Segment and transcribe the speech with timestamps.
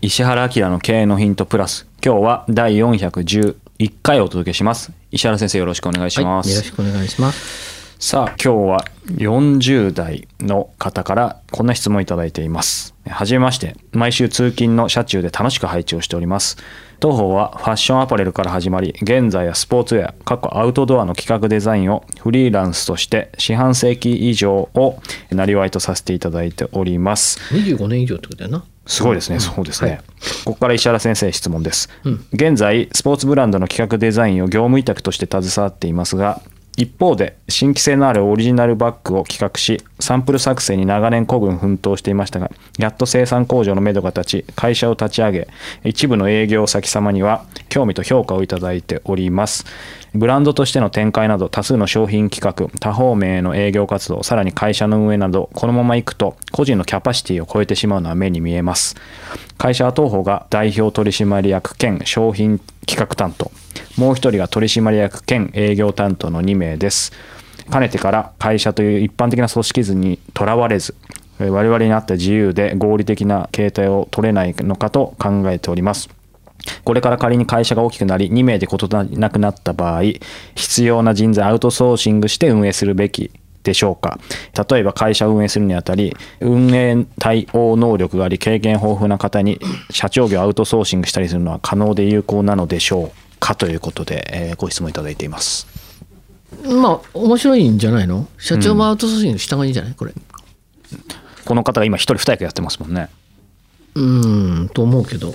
[0.00, 1.88] 石原明の経営のヒントプラス。
[2.04, 4.92] 今日は第411回お届けします。
[5.10, 7.98] 石原先生よろしくお願いします、はい、よろしくお願いします。
[7.98, 12.94] さあ今日は40代の方からこんな質問いただいています。
[13.08, 13.74] はじめまして。
[13.90, 16.58] 毎週通勤の車中で楽しく配置をしております。
[17.00, 25.00] 当方はファッションアパレルから始まり現在はスポーツウェア過去アウトドアの企画デザインをフリーランスとして四半世紀以上を
[25.32, 27.40] なりわいとさせていただいております。
[27.52, 30.00] 25年以上ってことだよなすごいですね、そうですね、はい、
[30.46, 36.40] ここから石原先生質問です、うん、現在スポーツブランドの企画デザインを業務委託として携わっていますが
[36.78, 45.48] 一方で新規性のあるオリジナルバッグを企画しサンプル作成に長年孤軍奮闘していましたがやっと生産工場のめどが立ち会社を立ち上げ
[45.82, 49.66] 一部の営業先様には興味と評価をいただいております。
[50.14, 58.94] ブランドとしての展開など多数の商品企画多方面への営業活動さらに会社の運営などこのままいくと個人のキャパシティを超えてしまうのは目に見えます。
[59.58, 63.52] 会社は当方が代表取締役兼商品企画担当
[63.98, 67.12] もう一人が取締役兼営業担当の2名です。
[67.68, 70.94] かねてから会社という一般的な組織図にとらわれず、
[71.38, 76.08] 我々にあった自由で合理的な形態を取れないのかと考えております。
[76.84, 80.02] これから仮に会社が大きくなり2名で異なくなった場合、
[80.54, 83.30] 必要な人材アウトソーシングして運営するべき
[83.68, 84.18] でしょうか
[84.70, 95.66] 例えば会社を運営するにあたり運営対応能力があり経験豊富な方に社長業アウトソーシングしたりするのは可能で有効なのでしょうかということで、えー、ご質問いただいています。
[96.64, 98.26] まあ面白いんじゃないの？
[98.38, 99.94] 社長もアウトソーシングした方がいいんじゃない？
[99.94, 100.14] これ。
[101.44, 103.08] この方が今一人二役やってますもんね。
[103.94, 104.02] う
[104.64, 105.34] んと思うけど。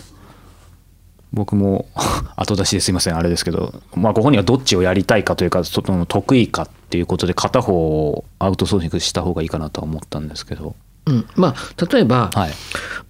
[1.31, 1.87] 僕も
[2.35, 7.73] 後出しですいませんあれですけど、まあ、ご本人はどっちをやりたいかというかその得意かっていうことで片方
[8.11, 10.75] をアウトソーシングした方がいいかなとは思ったんですけど、
[11.07, 12.51] うん、まあ例えば、はい、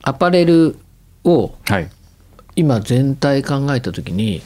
[0.04, 0.78] アパレル
[1.26, 1.54] を
[2.56, 4.42] 今全体考えた時に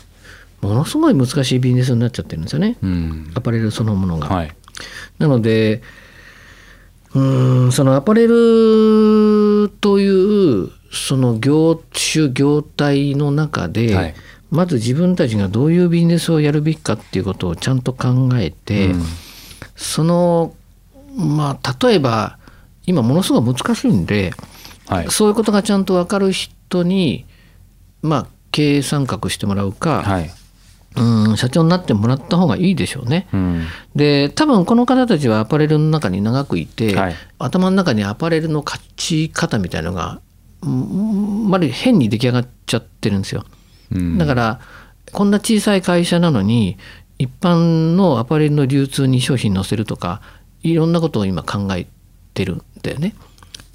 [0.61, 4.27] ものすごい難しいビジネスになっちゃってるんですよね、うん、アパレルそのものが。
[4.27, 4.55] はい、
[5.19, 5.83] なので
[7.13, 7.21] う
[7.67, 14.15] んそのアパレルというその業種業態の中で、はい、
[14.49, 19.03] まず自分たちがどういうビジネスをやるべきかっていうことをちゃんと考えて、うん、
[19.77, 20.53] その
[21.15, 22.37] まあ例えば
[22.85, 24.33] 今ものすごい難しいんで、
[24.87, 27.25] はい、そういうことがちゃんと分かる人に
[28.01, 30.31] まあ経営参画してもらうか、はい、
[30.95, 33.27] うん社長になってもらった方がいいでしょうね。
[33.31, 40.21] うん、で多分この方たちはアパレルの中に長くいて、はい、頭の中にアパレルの勝ち方みたいのが
[40.61, 43.45] まる変に出来上がっちゃってるんですよ。
[43.91, 44.59] うん、だから
[45.11, 46.77] こんな小さい会社なのに
[47.19, 50.21] 一般のアパレルの流通に商品載せるとか
[50.63, 51.87] いろんなことを今考え
[52.33, 53.15] てるんだよね。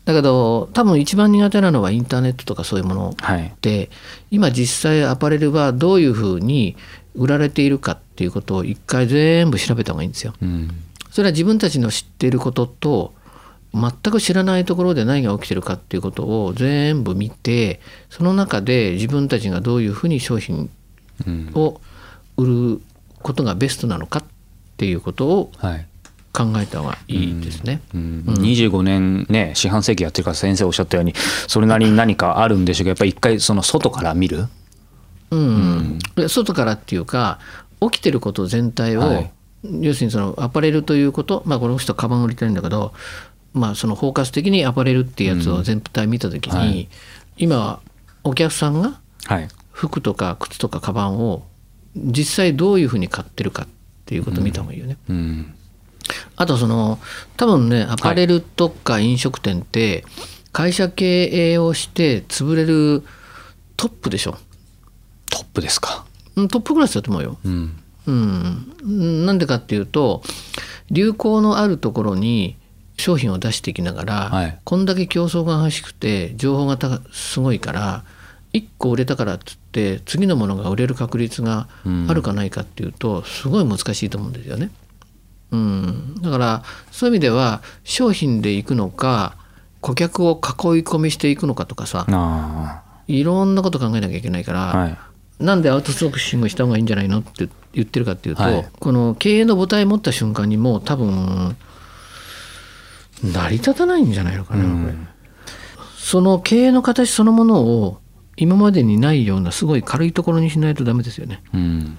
[0.04, 3.14] だけど多分一番苦手なのはインターネットとかそういうもの
[3.60, 3.88] で、はい、
[4.32, 6.76] 今実際アパレルはどういうふうに
[7.14, 10.34] 売られているかっていうことを一回全部調べた方がいいんですよ。
[10.42, 10.70] うん、
[11.10, 13.14] それは自分たちの知っていることと
[13.74, 17.80] 全く知らないところで何が起きてるかっていうことを全部見て
[18.10, 20.70] その中で自分たちがどういうふうに商品
[21.54, 21.80] を
[22.36, 22.80] 売る
[23.22, 24.24] ことがベストなのかっ
[24.76, 25.52] ていうことを
[26.32, 27.80] 考えた方がいいですね。
[27.94, 28.24] うん。
[28.26, 31.14] うん、25年ね四半世紀やってるから先生おっしゃったように
[31.46, 34.48] それなりに何かあるんでしょうけどやっぱり一回その外から見る？
[35.30, 37.38] うん、うん、外からっていうか
[37.80, 39.32] 起きてること全体を、はい、
[39.80, 42.92] 要するにそのアパレルということ、まあ、この人カバン売りたいんだけど、
[43.54, 46.88] まあ、その包括的にアパレルっていうやつを全体見た時に、うんはい、
[47.36, 47.80] 今
[48.24, 49.00] お客さんが
[49.70, 51.44] 服とか靴とかカバンを
[51.96, 53.68] 実際どういうふうに買ってるかっ
[54.06, 54.96] ていうことを見た方がいいよね。
[55.08, 55.54] うん、
[56.36, 56.98] あとその
[57.36, 60.04] 多分ねアパレルとか飲食店って
[60.52, 63.02] 会社経営をして潰れる
[63.76, 64.36] トップでしょ。
[65.30, 66.04] トップですか。
[66.34, 70.22] トップクラスだと思うよ、うん、うん、なんでかっていうと
[70.90, 72.56] 流行のあるところに
[72.96, 76.78] 商品を出していきながら、はい、こんだけ競争が激しくて情報が
[77.12, 78.04] すごいから
[78.52, 81.68] 1個売れたからっつって次のものが売れる確率が
[82.08, 84.70] あるかないかっていうとすごい難しいと思うんですよね。
[85.52, 89.36] うん、だからそういう意味では商品でいくのか
[89.80, 90.38] 顧客を囲い
[90.82, 92.06] 込みしていくのかとかさ
[93.06, 94.98] いろんなこと考えなきゃいけないから、はい、
[95.44, 101.56] なんでアウトソーシングした方がいいんじゃないのって言ってるかっていうと、はい、この経営の母体持った瞬間にもう多分
[103.22, 104.94] 成り立たないんじゃないのかな、これ。
[105.96, 108.01] その経営の形そのものを
[108.36, 111.42] 今までにないようなすごい軽いところにしないとダメですよね。
[111.52, 111.98] うん、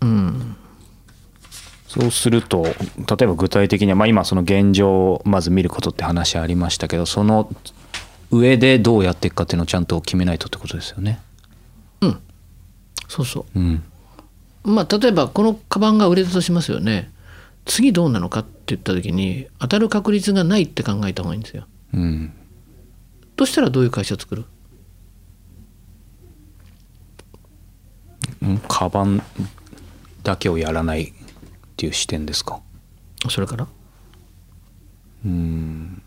[0.00, 0.56] うん、
[1.86, 2.72] そうすると例
[3.22, 7.48] えば具体的には、まあ、今その現状をまず見ることって話ありましたけどその
[8.30, 11.20] 上でどうやっていくかっていうのをちゃんと決めないとってことですよね。
[12.00, 12.18] うん
[13.08, 13.58] そうそう。
[13.58, 13.82] うん、
[14.64, 17.10] まあ例えばこのカバンが売れたとしますよね。
[17.66, 21.66] 次どうなのかって言った時に当たる確率がないって考えた方がいいんですよ。
[21.94, 22.32] うん、
[23.36, 24.44] としたらどういう会社を作る？
[28.68, 29.22] カバン
[30.22, 31.12] だけをやらないっ
[31.76, 32.60] ていう視点ですか？
[33.28, 33.66] それから？
[35.24, 36.02] うん。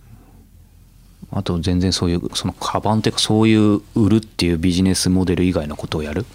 [1.32, 6.26] あと全然そういうそのカバンっていうかそういう売るっていうビジネスモデル以外のことをやる？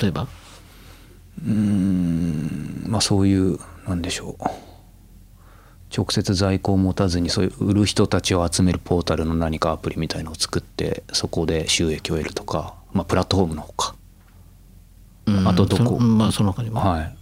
[0.00, 0.26] 例えば？
[1.46, 2.84] うん。
[2.86, 4.44] まあそういうなんでしょう。
[5.94, 13.94] 直接在庫を持たずにそういう売る人たちを集めるポータルの何かアプリみたいのを作ってそこで収益を得るとか、まあ、プラットフォームのほか
[15.26, 15.98] あとどこ？
[15.98, 16.80] まあその他にも。
[16.80, 17.16] はい。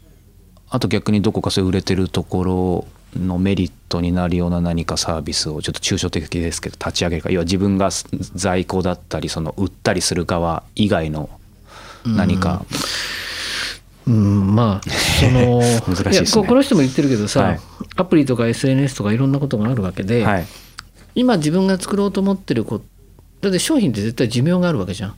[0.71, 2.87] あと逆にどこかそういう売れてるところ
[3.19, 7.91] のメリットになるような何かサービスをちょっと抽象的ですけど立ち上げるか要は自分が
[8.35, 11.29] 在庫だったりその売ったりする側以外の
[12.07, 12.65] 何か、
[14.07, 15.61] うん、まあその
[15.93, 17.61] 難しいです、ね、この人も言ってるけどさ、はい、
[17.97, 20.47] アプリとか SNS とかいろんなことがあるわけで、はい、
[21.17, 22.85] 今自分が作ろうと思ってること
[23.41, 25.15] だって商品って絶対寿命があるわけじゃん。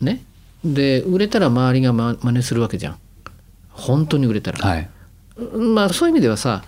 [0.00, 0.24] ね？
[0.64, 2.98] で売れたら周りがま真似するわけじゃん。
[3.70, 4.88] 本当に売れたら、はい、
[5.56, 6.62] まあそういう意味ではさ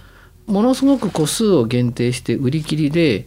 [0.47, 3.27] ものすごく個数を限定して売り切りで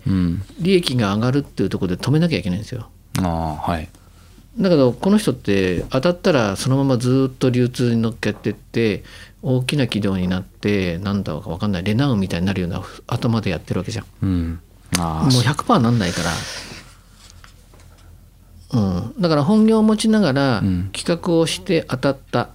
[0.59, 2.89] 利益が上がるっていうところで止めなきゃいけないんですよ。
[3.19, 3.87] あはい、
[4.57, 9.03] だけどこの人って当たったらそのままずっと流通に乗っけてって
[9.41, 14.05] 大きな企業になってなんだか分かんないレナウンみたいになるような頭でやってるわけじゃん。
[14.21, 14.59] うん、
[14.97, 16.31] あもう100%なんないから。
[18.73, 22.49] うん、だから本業を持ちながら企画をして当たった、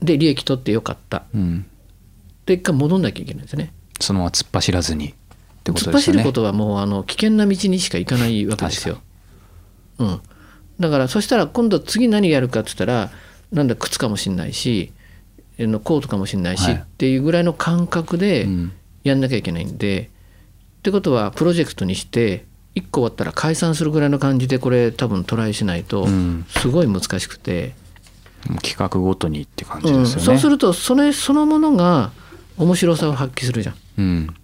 [0.00, 1.66] で利益取ってよかった、うん、
[2.44, 3.72] で一回戻んなきゃいけないですね。
[4.00, 5.14] そのまま突っ走らずにっ
[5.64, 5.90] てことですね。
[5.90, 8.98] 突っ走ることはもうあの危険な道にしか行かないわけですよ、
[9.98, 10.20] うん、
[10.78, 13.10] だからそしたら今度次何やるかっつったら
[13.50, 14.92] なんだ靴かもしんないし
[15.58, 18.46] のコートかもしんないし、はい、っていうぐらいの感覚で
[19.02, 20.08] やんなきゃいけないんで、うん、っ
[20.82, 22.44] てことはプロジェクトにして
[22.76, 26.06] 1個終わったら解散するぐらいの感じでこれ多分トライしないと
[26.48, 27.74] すごい難しくて、
[28.48, 32.12] うん、企画ごとにって感じですよね、うん、そうするとそれそのものが
[32.58, 33.76] 面白さを発揮するじゃん。
[33.98, 34.34] うん、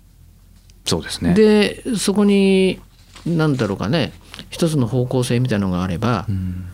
[0.84, 1.34] そうですね。
[1.34, 2.80] でそこに
[3.26, 4.12] 何だろうかね。
[4.50, 6.66] 一つの方向性みたいなのがあれば、うん、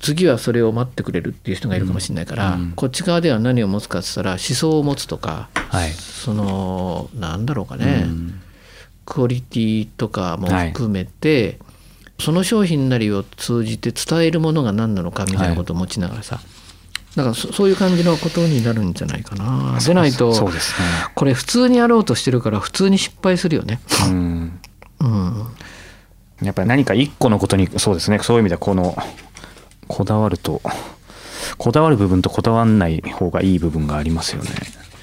[0.00, 8.40] 次はそれを待ってくれるっていう人がいるかもしれないから、うん、こっち側では何を持つかって言ったら思想を持つとか、はい、そのなんだろうかね、うん
[9.06, 19.78] クオリティとかも含めて、はい、その商品なりを通じて伝えるものが何なのかみたいなことを持ちながらさ、はい、だからそういう感じのことになるんじゃないかな。
[19.78, 20.50] でないと、ね、
[21.14, 23.80] これ普通にやろうとしてるから普通に失敗するよね。
[24.08, 24.60] うん、
[25.00, 25.46] うん、
[26.42, 28.18] やっぱり何か一個のことにそうですね。
[28.18, 28.96] そういう意味ではこの
[29.88, 30.60] こだわると
[31.58, 34.50] こだわる部分とこだわらない方がいい部分がありますよね。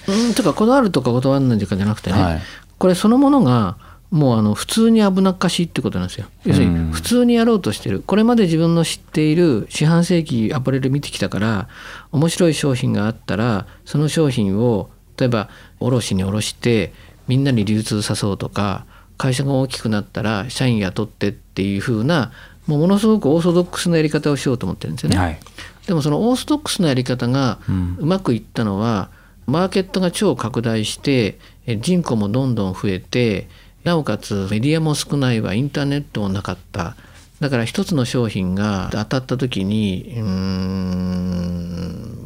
[0.08, 2.42] うん、とかこだわるとかこだわらないとかじゃなくてね、はい、
[2.78, 3.78] これそのものが
[4.14, 6.28] もうあの普通に危なっかしいってことなんですよ。
[6.46, 11.68] 要するに普通にやろうとしてるこれまで自分の知っている四半世紀アパレル見てきたから
[12.12, 16.94] 面白い商品があったらその商品を例えば卸に卸して
[17.28, 18.86] みんなに流通さそうとか
[19.18, 22.32] 会社が大きくなったら社員雇ってっていう風な
[22.68, 25.18] もうものすごくオーソドックスなやり方をしようと思ってるんですよね。
[25.18, 25.40] はい、
[25.88, 27.58] でもそのオーソドックスなやり方が
[27.98, 29.10] うまくいったのは、
[29.48, 31.40] マーケットが超拡大して
[31.82, 33.48] 人口もどんどん増えて
[33.84, 36.96] なおかつメディアも少ないわインターネットもなかった。
[37.40, 40.24] だから一つの商品が当たった時にうん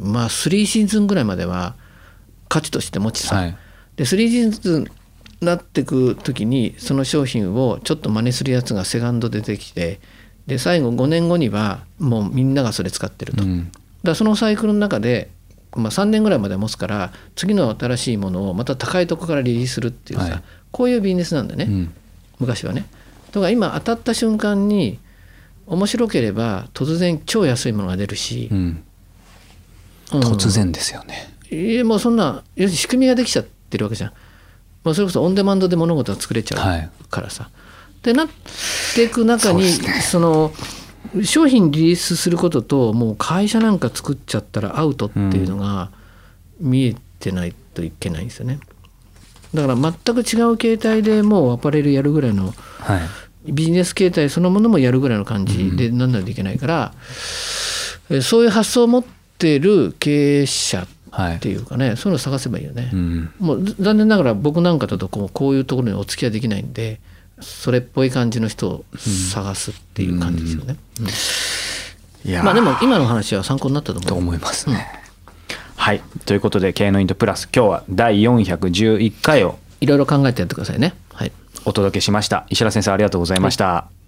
[0.00, 1.74] まあ3シーズンぐらいまでは
[2.48, 3.56] 価値として持ちさ、はい、
[3.96, 4.86] で3シーズン
[5.40, 10.00] なってく時にその商品をちょっと真似するやつがセカンド出てきて
[10.46, 13.70] で最後5年後にはもうみんながそれ使ってると、うん、
[14.02, 15.30] だそのサイクルの中で、
[15.74, 21.94] まあ、3年ぐらいまで持つから次の新しいものをまた高いとこからリリースするっていうさ、はい、こういうビジネスなんだね、うん、
[22.40, 22.86] 昔はね。
[23.32, 24.98] とか今当たった瞬間に
[25.66, 28.84] 面白ければ突然超安いものが出るし、うん、
[30.10, 31.34] 突然ですよね。
[31.50, 34.12] いやもうそんな要するに仕組みができちゃってるわけじゃん。
[34.84, 37.44] まあ、それこそオンデマンドで物事が作れちゃうからさ。
[37.44, 38.28] はい、でなっ
[38.94, 40.52] ていく中にそ、ね,、の
[41.22, 45.90] 商品リリースすることともう会社なんか作っちゃったらアウトっていうのが
[46.60, 48.60] 見えてないといけないんですよね。
[49.54, 52.98] だから全く違う形態でもうアパレルやるぐらいの、は
[53.46, 56.92] い、ビジネス形態そのものもやるぐらいの感じでなんないといけないから、
[58.10, 59.04] うん、そういう発想を持っ
[59.38, 67.00] てる経営者っていうかね、はい、そういうのを探せばいいよね、うん、もう残念ながら僕なんかだとこうこういうところにお付き合いできないんで
[67.40, 68.84] それっぽい感じの人を
[69.32, 74.86] 探すっていう感じですよね、うん、いやまあでも今の話は参考になったと思うと思いますね、
[75.78, 76.02] はい。
[76.26, 80.94] ということで「経営のイントプラス」今日は第411回をいろいろ考えてやってくださいね。
[81.14, 81.32] はい。
[81.64, 82.46] お届けしました。
[82.50, 83.98] 石原先生ありがとうございました、はい。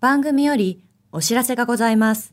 [0.00, 2.32] 番組よりお知らせがございます。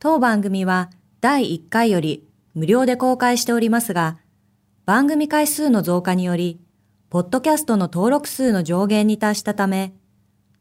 [0.00, 4.18] 当番組は第1回より無料で公開しておりますが、
[4.84, 6.60] 番組回数の増加により、
[7.10, 9.94] ポッドキャストの登録数の上限に達したため、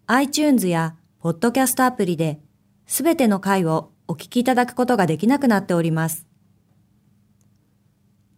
[0.06, 2.40] iTunes やポッドキャストアプリで、
[2.88, 6.26] すべての回をお聞きいただくことができなくなっております。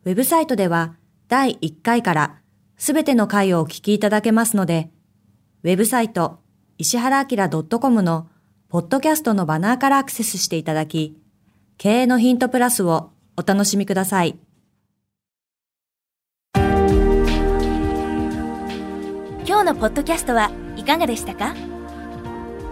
[0.04, 0.96] ウェブサイトでは、
[1.28, 2.40] 第1回から
[2.78, 4.90] すべての回をお聞きいただけますので、
[5.62, 6.40] ウェブサイト、
[6.80, 8.28] 石原明 .com の
[8.68, 11.22] ポッドキャストのバナーからアクセスしていただき、
[11.78, 14.40] 経営のヒントプラスをお楽しみください。
[16.56, 16.66] 今
[19.60, 21.54] 日のポッドキャストはいかがでしたか？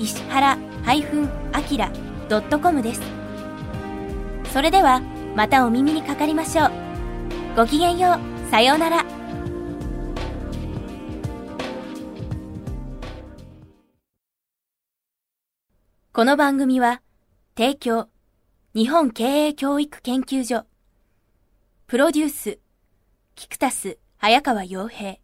[0.00, 3.02] 石原 -akira.com です。
[4.50, 5.02] それでは
[5.36, 6.70] またお耳にかかりましょう。
[7.54, 8.50] ごきげんよう。
[8.50, 9.04] さようなら。
[16.12, 17.02] この番組は、
[17.56, 18.08] 提供、
[18.74, 20.64] 日本経営教育研究所、
[21.86, 22.58] プロデュース、
[23.34, 25.18] キクタス、早川洋平、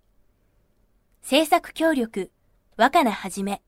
[1.23, 2.31] 制作協力、
[2.77, 3.63] 若菜はじめ、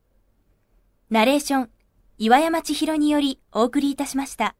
[1.10, 1.70] ナレーション、
[2.18, 4.54] 岩山千尋によりお送りいたしました。